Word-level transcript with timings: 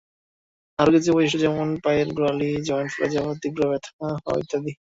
আরও 0.79 0.93
কিছু 0.95 1.09
বৈশিষ্ট্য 1.15 1.43
যেমন—পায়ের 1.45 2.07
গোড়ালির 2.17 2.65
জয়েন্ট 2.67 2.89
ফুলে 2.93 3.07
যাওয়া, 3.15 3.31
তীব্র 3.41 3.61
ব্যথা 3.71 3.91
হওয়া 4.17 4.39
ইত্যাদি। 4.41 4.71